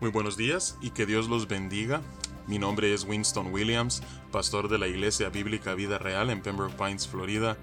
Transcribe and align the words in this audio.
Muy 0.00 0.10
buenos 0.10 0.36
días 0.36 0.76
y 0.80 0.90
que 0.90 1.06
Dios 1.06 1.28
los 1.28 1.48
bendiga. 1.48 2.02
Mi 2.46 2.60
nombre 2.60 2.94
es 2.94 3.02
Winston 3.02 3.52
Williams, 3.52 4.00
pastor 4.30 4.68
de 4.68 4.78
la 4.78 4.86
Iglesia 4.86 5.28
Bíblica 5.28 5.74
Vida 5.74 5.98
Real 5.98 6.30
en 6.30 6.40
Pembroke 6.40 6.76
Pines, 6.76 7.08
Florida. 7.08 7.56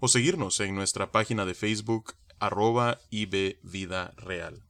o 0.00 0.08
seguirnos 0.08 0.60
en 0.60 0.74
nuestra 0.74 1.12
página 1.12 1.44
de 1.44 1.54
Facebook 1.54 2.14
arroba 2.40 3.00
Vida 3.10 4.12
Real. 4.16 4.62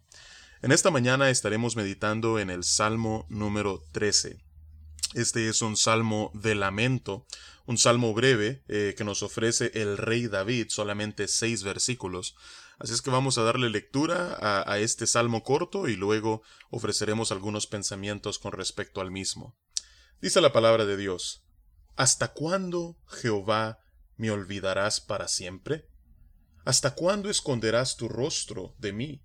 En 0.62 0.72
esta 0.72 0.90
mañana 0.90 1.30
estaremos 1.30 1.76
meditando 1.76 2.38
en 2.38 2.50
el 2.50 2.64
Salmo 2.64 3.26
número 3.28 3.84
13. 3.92 4.38
Este 5.14 5.48
es 5.48 5.62
un 5.62 5.76
salmo 5.76 6.30
de 6.34 6.54
lamento, 6.54 7.26
un 7.66 7.78
salmo 7.78 8.12
breve 8.12 8.62
eh, 8.68 8.94
que 8.96 9.04
nos 9.04 9.22
ofrece 9.22 9.70
el 9.74 9.96
rey 9.96 10.26
David, 10.26 10.66
solamente 10.68 11.28
seis 11.28 11.62
versículos. 11.62 12.34
Así 12.78 12.92
es 12.92 13.02
que 13.02 13.10
vamos 13.10 13.38
a 13.38 13.42
darle 13.42 13.70
lectura 13.70 14.36
a, 14.40 14.70
a 14.70 14.78
este 14.78 15.06
salmo 15.06 15.42
corto 15.42 15.88
y 15.88 15.96
luego 15.96 16.42
ofreceremos 16.70 17.32
algunos 17.32 17.66
pensamientos 17.66 18.38
con 18.38 18.52
respecto 18.52 19.00
al 19.00 19.10
mismo. 19.10 19.56
Dice 20.20 20.40
la 20.40 20.52
palabra 20.52 20.84
de 20.84 20.96
Dios, 20.96 21.44
¿Hasta 21.98 22.32
cuándo, 22.32 22.96
Jehová, 23.08 23.80
me 24.16 24.30
olvidarás 24.30 25.00
para 25.00 25.26
siempre? 25.26 25.87
¿Hasta 26.68 26.94
cuándo 26.94 27.30
esconderás 27.30 27.96
tu 27.96 28.10
rostro 28.10 28.74
de 28.76 28.92
mí? 28.92 29.22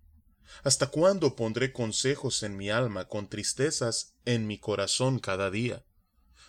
¿Hasta 0.63 0.87
cuándo 0.87 1.35
pondré 1.35 1.73
consejos 1.73 2.41
en 2.41 2.55
mi 2.55 2.69
alma 2.69 3.09
con 3.09 3.27
tristezas 3.27 4.15
en 4.23 4.47
mi 4.47 4.59
corazón 4.59 5.19
cada 5.19 5.51
día? 5.51 5.83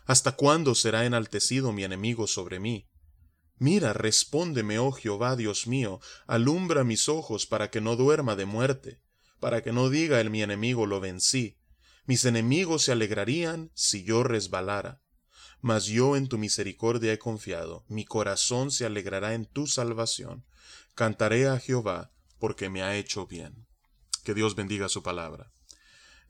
¿Hasta 0.07 0.37
cuándo 0.37 0.77
será 0.77 1.05
enaltecido 1.05 1.73
mi 1.73 1.83
enemigo 1.83 2.29
sobre 2.29 2.61
mí? 2.61 2.89
Mira, 3.59 3.93
respóndeme, 3.93 4.79
oh 4.79 4.93
Jehová 4.93 5.35
Dios 5.35 5.67
mío, 5.67 5.99
alumbra 6.29 6.85
mis 6.85 7.09
ojos 7.09 7.45
para 7.45 7.73
que 7.73 7.81
no 7.81 7.97
duerma 7.97 8.37
de 8.37 8.45
muerte, 8.45 9.03
para 9.41 9.65
que 9.65 9.73
no 9.73 9.91
diga 9.91 10.21
el 10.21 10.31
mi 10.31 10.45
enemigo 10.45 10.87
lo 10.87 11.01
vencí. 11.01 11.59
Mis 12.07 12.25
enemigos 12.25 12.85
se 12.85 12.93
alegrarían 12.93 13.73
si 13.75 14.05
yo 14.05 14.23
resbalara. 14.23 15.03
Mas 15.61 15.87
yo 15.87 16.15
en 16.15 16.29
tu 16.29 16.39
misericordia 16.39 17.13
he 17.13 17.19
confiado, 17.19 17.85
mi 17.89 18.05
corazón 18.05 18.71
se 18.71 18.87
alegrará 18.87 19.35
en 19.35 19.45
tu 19.45 19.67
salvación. 19.67 20.45
Cantaré 20.95 21.49
a 21.49 21.59
Jehová 21.59 22.13
porque 22.39 22.69
me 22.71 22.83
ha 22.83 22.97
hecho 22.97 23.27
bien. 23.27 23.67
Que 24.23 24.35
Dios 24.35 24.55
bendiga 24.55 24.89
su 24.89 25.03
palabra. 25.03 25.53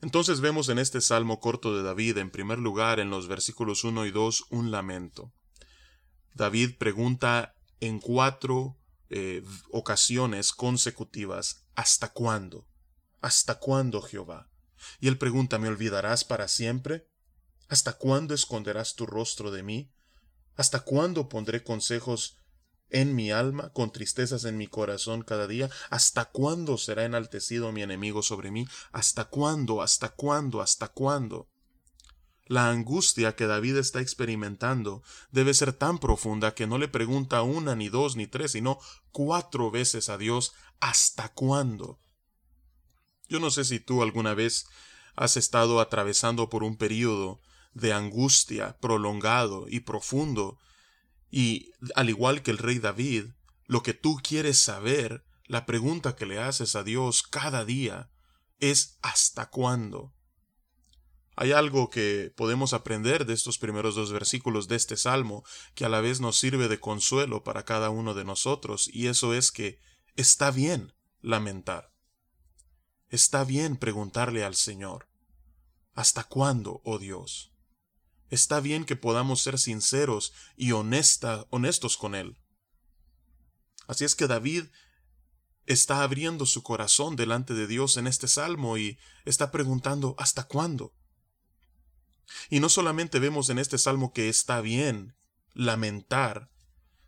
Entonces 0.01 0.41
vemos 0.41 0.69
en 0.69 0.79
este 0.79 1.01
salmo 1.01 1.39
corto 1.39 1.75
de 1.75 1.83
David, 1.83 2.17
en 2.17 2.29
primer 2.29 2.59
lugar, 2.59 2.99
en 2.99 3.09
los 3.09 3.27
versículos 3.27 3.83
1 3.83 4.05
y 4.05 4.11
2, 4.11 4.45
un 4.49 4.71
lamento. 4.71 5.33
David 6.33 6.77
pregunta 6.77 7.55
en 7.79 7.99
cuatro 7.99 8.77
eh, 9.09 9.43
ocasiones 9.71 10.51
consecutivas, 10.51 11.65
¿hasta 11.75 12.11
cuándo? 12.11 12.67
¿Hasta 13.21 13.59
cuándo, 13.59 14.01
Jehová? 14.01 14.49
Y 14.99 15.07
él 15.07 15.17
pregunta, 15.17 15.57
¿me 15.59 15.67
olvidarás 15.67 16.23
para 16.23 16.47
siempre? 16.47 17.07
¿Hasta 17.67 17.93
cuándo 17.93 18.33
esconderás 18.33 18.95
tu 18.95 19.05
rostro 19.05 19.51
de 19.51 19.63
mí? 19.63 19.91
¿Hasta 20.55 20.81
cuándo 20.81 21.29
pondré 21.29 21.63
consejos 21.63 22.37
en 22.95 23.13
mi 23.13 23.29
alma, 23.29 23.73
con 23.73 23.91
tristezas 23.91 24.45
en 24.45 24.55
mi 24.55 24.67
corazón 24.67 25.21
cada 25.21 25.47
día? 25.47 25.69
¿Hasta 25.89 26.25
cuándo 26.31 26.77
será 26.77 27.03
enaltecido 27.03 27.73
mi 27.73 27.81
enemigo 27.81 28.23
sobre 28.23 28.51
mí? 28.51 28.65
¿Hasta 28.93 29.25
cuándo? 29.25 29.81
¿Hasta 29.81 30.09
cuándo? 30.09 30.61
¿Hasta 30.61 30.87
cuándo? 30.87 31.49
La 32.45 32.69
angustia 32.69 33.35
que 33.35 33.47
David 33.47 33.75
está 33.75 33.99
experimentando 33.99 35.03
debe 35.31 35.53
ser 35.53 35.73
tan 35.73 35.99
profunda 35.99 36.53
que 36.53 36.67
no 36.67 36.77
le 36.77 36.87
pregunta 36.87 37.41
una, 37.41 37.75
ni 37.75 37.89
dos, 37.89 38.15
ni 38.15 38.27
tres, 38.27 38.53
sino 38.53 38.79
cuatro 39.11 39.71
veces 39.71 40.07
a 40.07 40.17
Dios 40.17 40.53
¿hasta 40.79 41.33
cuándo? 41.33 41.99
Yo 43.27 43.41
no 43.41 43.51
sé 43.51 43.65
si 43.65 43.81
tú 43.81 44.03
alguna 44.03 44.35
vez 44.35 44.67
has 45.17 45.35
estado 45.35 45.81
atravesando 45.81 46.49
por 46.49 46.63
un 46.63 46.77
período 46.77 47.41
de 47.73 47.91
angustia 47.91 48.77
prolongado 48.79 49.65
y 49.67 49.81
profundo 49.81 50.59
y 51.29 51.71
al 51.95 52.09
igual 52.09 52.41
que 52.41 52.51
el 52.51 52.57
rey 52.57 52.79
David, 52.79 53.25
lo 53.65 53.83
que 53.83 53.93
tú 53.93 54.17
quieres 54.23 54.59
saber, 54.59 55.25
la 55.45 55.65
pregunta 55.65 56.15
que 56.15 56.25
le 56.25 56.39
haces 56.39 56.75
a 56.75 56.83
Dios 56.83 57.23
cada 57.23 57.65
día, 57.65 58.09
es 58.59 58.97
¿hasta 59.01 59.49
cuándo? 59.49 60.13
Hay 61.35 61.51
algo 61.51 61.89
que 61.89 62.31
podemos 62.35 62.73
aprender 62.73 63.25
de 63.25 63.33
estos 63.33 63.57
primeros 63.57 63.95
dos 63.95 64.11
versículos 64.11 64.67
de 64.69 64.77
este 64.77 64.95
salmo 64.95 65.43
que 65.73 65.83
a 65.83 65.89
la 65.89 65.99
vez 65.99 66.21
nos 66.21 66.37
sirve 66.37 66.69
de 66.69 66.79
consuelo 66.79 67.43
para 67.43 67.65
cada 67.65 67.89
uno 67.89 68.13
de 68.13 68.23
nosotros, 68.23 68.89
y 68.91 69.07
eso 69.07 69.33
es 69.33 69.51
que 69.51 69.79
está 70.15 70.51
bien 70.51 70.93
lamentar. 71.21 71.91
Está 73.09 73.43
bien 73.43 73.75
preguntarle 73.75 74.45
al 74.45 74.55
Señor, 74.55 75.09
¿hasta 75.93 76.23
cuándo, 76.23 76.81
oh 76.85 76.99
Dios? 76.99 77.54
Está 78.29 78.59
bien 78.59 78.85
que 78.85 78.95
podamos 78.95 79.41
ser 79.41 79.59
sinceros 79.59 80.33
y 80.55 80.71
honesta, 80.71 81.45
honestos 81.49 81.97
con 81.97 82.15
Él. 82.15 82.37
Así 83.87 84.03
es 84.03 84.15
que 84.15 84.27
David 84.27 84.65
está 85.65 86.03
abriendo 86.03 86.45
su 86.45 86.63
corazón 86.63 87.15
delante 87.15 87.53
de 87.53 87.67
Dios 87.67 87.97
en 87.97 88.07
este 88.07 88.27
salmo 88.27 88.77
y 88.77 88.97
está 89.25 89.51
preguntando 89.51 90.15
¿hasta 90.17 90.43
cuándo? 90.43 90.93
Y 92.49 92.59
no 92.59 92.69
solamente 92.69 93.19
vemos 93.19 93.49
en 93.49 93.59
este 93.59 93.77
salmo 93.77 94.11
que 94.13 94.29
está 94.29 94.61
bien 94.61 95.15
lamentar, 95.53 96.49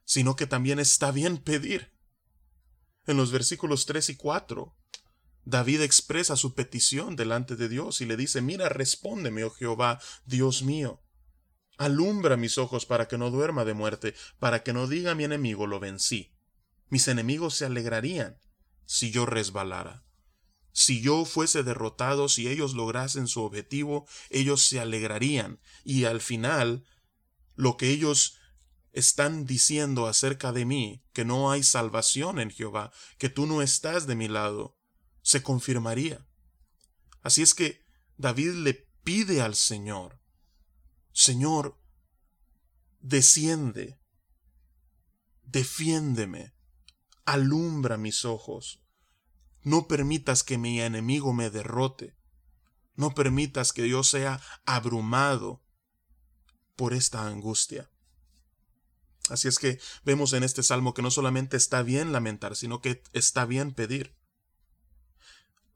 sino 0.05 0.35
que 0.35 0.47
también 0.47 0.79
está 0.79 1.11
bien 1.11 1.37
pedir. 1.37 1.93
En 3.05 3.17
los 3.17 3.31
versículos 3.31 3.85
3 3.85 4.09
y 4.09 4.15
4, 4.15 4.75
David 5.45 5.81
expresa 5.81 6.35
su 6.35 6.53
petición 6.53 7.15
delante 7.15 7.55
de 7.55 7.69
Dios 7.69 8.01
y 8.01 8.05
le 8.05 8.17
dice, 8.17 8.41
mira, 8.41 8.69
respóndeme, 8.69 9.43
oh 9.43 9.51
Jehová, 9.51 9.99
Dios 10.25 10.61
mío. 10.61 11.01
Alumbra 11.77 12.37
mis 12.37 12.57
ojos 12.57 12.85
para 12.85 13.07
que 13.07 13.17
no 13.17 13.29
duerma 13.29 13.63
de 13.63 13.73
muerte, 13.73 14.15
para 14.39 14.63
que 14.63 14.73
no 14.73 14.87
diga 14.87 15.15
mi 15.15 15.23
enemigo 15.23 15.67
lo 15.67 15.79
vencí. 15.79 16.33
Mis 16.89 17.07
enemigos 17.07 17.55
se 17.55 17.65
alegrarían 17.65 18.41
si 18.85 19.11
yo 19.11 19.25
resbalara. 19.25 20.03
Si 20.71 21.01
yo 21.01 21.25
fuese 21.25 21.63
derrotado, 21.63 22.29
si 22.29 22.47
ellos 22.47 22.73
lograsen 22.73 23.27
su 23.27 23.41
objetivo, 23.41 24.07
ellos 24.29 24.61
se 24.61 24.79
alegrarían. 24.79 25.59
Y 25.83 26.05
al 26.05 26.21
final, 26.21 26.85
lo 27.55 27.77
que 27.77 27.89
ellos 27.89 28.37
están 28.91 29.45
diciendo 29.45 30.07
acerca 30.07 30.51
de 30.51 30.65
mí, 30.65 31.03
que 31.13 31.25
no 31.25 31.51
hay 31.51 31.63
salvación 31.63 32.39
en 32.39 32.49
Jehová, 32.49 32.91
que 33.17 33.29
tú 33.29 33.45
no 33.45 33.61
estás 33.61 34.07
de 34.07 34.15
mi 34.15 34.27
lado, 34.27 34.77
se 35.21 35.43
confirmaría. 35.43 36.27
Así 37.21 37.41
es 37.41 37.53
que 37.53 37.83
David 38.17 38.53
le 38.53 38.73
pide 39.03 39.41
al 39.41 39.55
Señor 39.55 40.19
Señor, 41.19 41.75
desciende, 42.99 43.99
defiéndeme, 45.41 46.53
alumbra 47.25 47.97
mis 47.97 48.23
ojos, 48.23 48.83
no 49.63 49.87
permitas 49.87 50.43
que 50.43 50.59
mi 50.59 50.79
enemigo 50.79 51.33
me 51.33 51.49
derrote, 51.49 52.15
no 52.93 53.15
permitas 53.15 53.73
que 53.73 53.89
yo 53.89 54.03
sea 54.03 54.39
abrumado 54.67 55.63
por 56.75 56.93
esta 56.93 57.25
angustia. 57.25 57.89
Así 59.27 59.47
es 59.47 59.57
que 59.57 59.79
vemos 60.05 60.33
en 60.33 60.43
este 60.43 60.61
salmo 60.61 60.93
que 60.93 61.01
no 61.01 61.09
solamente 61.09 61.57
está 61.57 61.81
bien 61.81 62.11
lamentar, 62.11 62.55
sino 62.55 62.79
que 62.79 63.01
está 63.13 63.45
bien 63.45 63.73
pedir. 63.73 64.15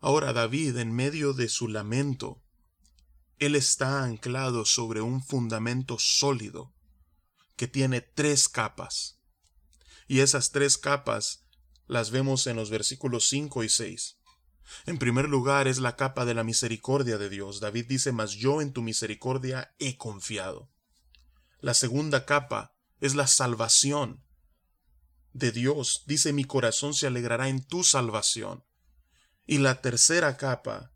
Ahora 0.02 0.34
David, 0.34 0.78
en 0.78 0.94
medio 0.94 1.34
de 1.34 1.50
su 1.50 1.68
lamento, 1.68 2.41
él 3.42 3.56
está 3.56 4.04
anclado 4.04 4.66
sobre 4.66 5.02
un 5.02 5.24
fundamento 5.24 5.98
sólido 5.98 6.76
que 7.56 7.68
tiene 7.68 8.00
tres 8.00 8.48
capas. 8.48 9.20
Y 10.08 10.20
esas 10.20 10.52
tres 10.52 10.78
capas 10.78 11.44
las 11.88 12.12
vemos 12.12 12.46
en 12.46 12.56
los 12.56 12.70
versículos 12.70 13.28
5 13.30 13.64
y 13.64 13.70
6. 13.70 14.20
En 14.86 15.00
primer 15.00 15.28
lugar 15.28 15.68
es 15.68 15.80
la 15.80 15.96
capa 15.96 16.24
de 16.24 16.36
la 16.36 16.44
misericordia 16.44 17.18
de 17.18 17.30
Dios. 17.30 17.60
David 17.60 17.88
dice, 17.88 18.12
mas 18.12 18.34
yo 18.34 18.62
en 18.62 18.74
tu 18.74 18.84
misericordia 18.84 19.74
he 19.80 19.98
confiado. 19.98 20.70
La 21.62 21.74
segunda 21.74 22.28
capa 22.28 22.76
es 23.00 23.16
la 23.16 23.26
salvación 23.26 24.24
de 25.34 25.52
Dios. 25.52 26.04
Dice, 26.06 26.32
mi 26.32 26.44
corazón 26.44 26.94
se 26.94 27.08
alegrará 27.08 27.50
en 27.50 27.66
tu 27.66 27.84
salvación. 27.84 28.64
Y 29.48 29.58
la 29.58 29.82
tercera 29.82 30.38
capa 30.38 30.94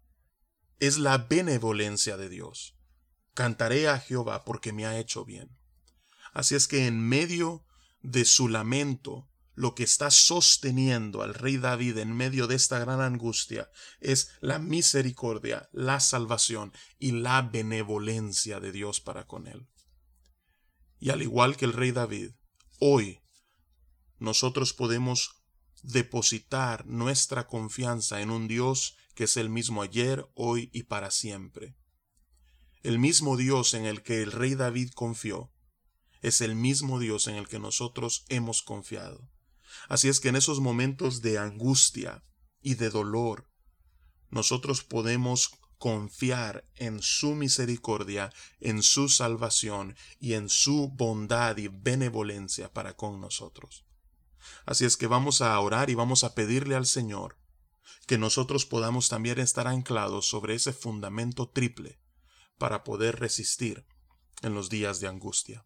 es 0.80 0.98
la 0.98 1.18
benevolencia 1.18 2.18
de 2.18 2.30
Dios. 2.30 2.76
Cantaré 3.34 3.88
a 3.88 4.00
Jehová 4.00 4.44
porque 4.46 4.74
me 4.74 4.86
ha 4.86 5.00
hecho 5.00 5.26
bien. 5.26 5.58
Así 6.34 6.56
es 6.56 6.68
que 6.68 6.88
en 6.88 7.00
medio 7.00 7.66
de 8.02 8.26
su 8.26 8.48
lamento, 8.48 9.30
lo 9.56 9.74
que 9.74 9.84
está 9.84 10.12
sosteniendo 10.12 11.22
al 11.22 11.34
rey 11.34 11.58
David 11.58 11.98
en 11.98 12.16
medio 12.16 12.48
de 12.48 12.56
esta 12.56 12.78
gran 12.78 13.00
angustia 13.00 13.70
es 14.02 14.32
la 14.42 14.60
misericordia, 14.60 15.70
la 15.72 16.02
salvación 16.02 16.74
y 17.00 17.12
la 17.12 17.42
benevolencia 17.42 18.60
de 18.60 18.72
Dios 18.74 19.00
para 19.00 19.28
con 19.28 19.48
él. 19.48 19.68
Y 21.00 21.10
al 21.10 21.22
igual 21.22 21.56
que 21.56 21.66
el 21.66 21.74
rey 21.74 21.92
David, 21.92 22.32
hoy 22.80 23.22
nosotros 24.20 24.74
podemos 24.74 25.45
depositar 25.86 26.86
nuestra 26.86 27.48
confianza 27.48 28.22
en 28.22 28.30
un 28.30 28.48
Dios 28.48 28.96
que 29.16 29.26
es 29.26 29.38
el 29.38 29.50
mismo 29.50 29.82
ayer, 29.82 30.28
hoy 30.36 30.70
y 30.74 30.84
para 30.84 31.10
siempre. 31.10 31.76
El 32.84 33.00
mismo 33.00 33.38
Dios 33.38 33.74
en 33.74 33.86
el 33.86 34.04
que 34.04 34.22
el 34.22 34.32
rey 34.32 34.56
David 34.56 34.92
confió 34.92 35.52
es 36.22 36.42
el 36.42 36.56
mismo 36.56 37.00
Dios 37.00 37.28
en 37.28 37.36
el 37.36 37.48
que 37.48 37.60
nosotros 37.60 38.26
hemos 38.30 38.62
confiado. 38.62 39.30
Así 39.88 40.10
es 40.10 40.20
que 40.20 40.30
en 40.30 40.36
esos 40.36 40.60
momentos 40.60 41.22
de 41.22 41.38
angustia 41.38 42.24
y 42.62 42.76
de 42.76 42.90
dolor, 42.90 43.50
nosotros 44.30 44.84
podemos 44.84 45.52
confiar 45.78 46.68
en 46.76 47.02
su 47.02 47.36
misericordia, 47.36 48.32
en 48.60 48.82
su 48.82 49.08
salvación 49.08 49.96
y 50.20 50.34
en 50.34 50.50
su 50.50 50.90
bondad 50.90 51.58
y 51.58 51.68
benevolencia 51.68 52.72
para 52.74 52.96
con 52.96 53.22
nosotros. 53.22 53.86
Así 54.66 54.86
es 54.86 54.98
que 54.98 55.08
vamos 55.08 55.42
a 55.42 55.60
orar 55.60 55.90
y 55.90 55.96
vamos 55.96 56.24
a 56.24 56.36
pedirle 56.36 56.76
al 56.76 56.86
Señor 56.86 57.38
que 58.08 58.18
nosotros 58.18 58.66
podamos 58.66 59.10
también 59.10 59.40
estar 59.40 59.68
anclados 59.68 60.28
sobre 60.28 60.56
ese 60.56 60.74
fundamento 60.74 61.50
triple 61.50 62.00
para 62.58 62.84
poder 62.84 63.20
resistir 63.20 63.86
en 64.42 64.54
los 64.54 64.70
días 64.70 65.00
de 65.00 65.08
angustia. 65.08 65.66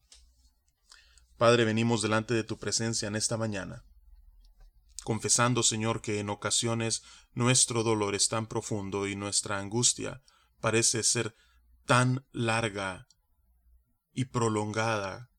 Padre, 1.38 1.66
venimos 1.66 2.02
delante 2.02 2.34
de 2.34 2.44
tu 2.44 2.58
presencia 2.58 3.08
en 3.08 3.16
esta 3.16 3.38
mañana 3.38 3.86
confesando, 5.04 5.64
Señor, 5.64 6.02
que 6.02 6.20
en 6.20 6.30
ocasiones 6.30 7.04
nuestro 7.34 7.84
dolor 7.84 8.16
es 8.16 8.28
tan 8.28 8.48
profundo 8.48 9.08
y 9.08 9.16
nuestra 9.16 9.60
angustia 9.60 10.22
parece 10.60 11.04
ser 11.04 11.36
tan 11.86 12.28
larga 12.32 13.08
y 14.14 14.26
prolongada 14.26 15.32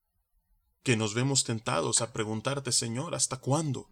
que 0.82 0.96
nos 0.96 1.14
vemos 1.14 1.44
tentados 1.44 2.00
a 2.00 2.12
preguntarte, 2.12 2.72
Señor, 2.72 3.14
¿hasta 3.14 3.38
cuándo? 3.38 3.88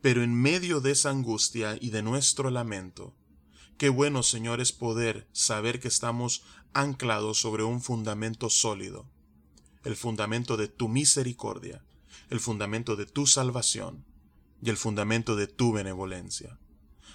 Pero 0.00 0.22
en 0.22 0.34
medio 0.34 0.80
de 0.80 0.92
esa 0.92 1.10
angustia 1.10 1.76
y 1.80 1.90
de 1.90 2.02
nuestro 2.02 2.50
lamento, 2.50 3.14
qué 3.76 3.88
bueno, 3.88 4.22
Señor, 4.22 4.60
es 4.60 4.72
poder 4.72 5.28
saber 5.32 5.80
que 5.80 5.88
estamos 5.88 6.44
anclados 6.72 7.38
sobre 7.38 7.64
un 7.64 7.82
fundamento 7.82 8.50
sólido, 8.50 9.06
el 9.82 9.96
fundamento 9.96 10.56
de 10.56 10.68
tu 10.68 10.88
misericordia, 10.88 11.84
el 12.30 12.40
fundamento 12.40 12.96
de 12.96 13.06
tu 13.06 13.26
salvación, 13.26 14.04
y 14.64 14.70
el 14.70 14.78
fundamento 14.78 15.36
de 15.36 15.46
tu 15.46 15.72
benevolencia. 15.72 16.58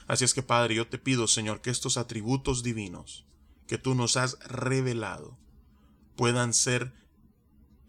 Así 0.07 0.24
es 0.24 0.36
que 0.36 0.44
Padre, 0.44 0.75
yo 0.75 0.88
te 0.88 1.00
pido, 1.00 1.27
Señor, 1.27 1.62
que 1.62 1.71
estos 1.71 1.98
atributos 1.98 2.62
divinos 2.62 3.25
que 3.66 3.80
tú 3.80 3.95
nos 3.95 4.18
has 4.18 4.39
revelado 4.42 5.38
puedan 6.16 6.54
ser 6.54 6.94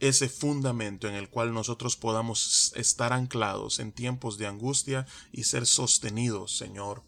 ese 0.01 0.29
fundamento 0.29 1.09
en 1.09 1.15
el 1.15 1.29
cual 1.29 1.53
nosotros 1.53 1.97
podamos 1.97 2.73
estar 2.75 3.13
anclados 3.13 3.79
en 3.79 3.93
tiempos 3.93 4.39
de 4.39 4.47
angustia 4.47 5.07
y 5.31 5.45
ser 5.45 5.67
sostenidos, 5.67 6.57
Señor, 6.57 7.03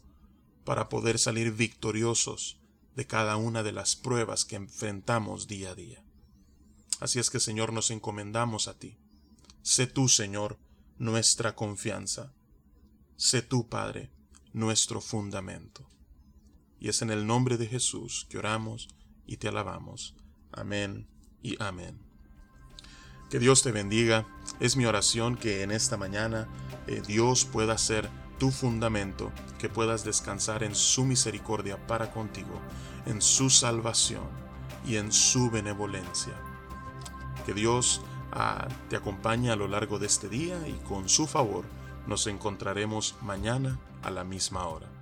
para 0.63 0.89
poder 0.89 1.17
salir 1.17 1.51
victoriosos 1.51 2.57
de 2.95 3.07
cada 3.07 3.35
una 3.35 3.63
de 3.63 3.71
las 3.71 3.95
pruebas 3.95 4.45
que 4.45 4.55
enfrentamos 4.55 5.47
día 5.47 5.71
a 5.71 5.75
día. 5.75 6.03
Así 6.99 7.19
es 7.19 7.31
que, 7.31 7.39
Señor, 7.39 7.73
nos 7.73 7.89
encomendamos 7.89 8.67
a 8.67 8.77
ti. 8.77 8.95
Sé 9.63 9.87
tú, 9.87 10.07
Señor, 10.07 10.59
nuestra 10.99 11.55
confianza. 11.55 12.31
Sé 13.17 13.41
tú, 13.41 13.67
Padre, 13.67 14.11
nuestro 14.53 15.01
fundamento. 15.01 15.89
Y 16.79 16.89
es 16.89 17.01
en 17.01 17.09
el 17.09 17.25
nombre 17.25 17.57
de 17.57 17.67
Jesús 17.67 18.27
que 18.29 18.37
oramos 18.37 18.87
y 19.25 19.37
te 19.37 19.47
alabamos. 19.47 20.15
Amén 20.51 21.07
y 21.41 21.61
amén. 21.61 22.12
Que 23.33 23.39
Dios 23.39 23.63
te 23.63 23.71
bendiga. 23.71 24.27
Es 24.59 24.77
mi 24.77 24.85
oración 24.85 25.37
que 25.37 25.63
en 25.63 25.71
esta 25.71 25.97
mañana 25.97 26.47
eh, 26.85 27.01
Dios 27.07 27.45
pueda 27.45 27.79
ser 27.79 28.07
tu 28.37 28.51
fundamento, 28.51 29.31
que 29.57 29.69
puedas 29.69 30.05
descansar 30.05 30.61
en 30.61 30.75
su 30.75 31.03
misericordia 31.03 31.87
para 31.87 32.11
contigo, 32.11 32.61
en 33.07 33.23
su 33.23 33.49
salvación 33.49 34.27
y 34.85 34.97
en 34.97 35.11
su 35.11 35.49
benevolencia. 35.49 36.33
Que 37.43 37.55
Dios 37.55 38.01
ah, 38.33 38.67
te 38.91 38.97
acompañe 38.97 39.49
a 39.49 39.55
lo 39.55 39.67
largo 39.67 39.97
de 39.97 40.05
este 40.05 40.29
día 40.29 40.67
y 40.67 40.73
con 40.87 41.09
su 41.09 41.25
favor 41.25 41.65
nos 42.05 42.27
encontraremos 42.27 43.15
mañana 43.23 43.79
a 44.03 44.11
la 44.11 44.23
misma 44.23 44.67
hora. 44.67 44.92